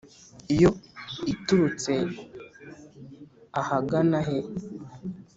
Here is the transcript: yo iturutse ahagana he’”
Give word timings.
yo 0.61 0.69
iturutse 1.33 1.91
ahagana 3.61 4.19
he’” 4.27 4.39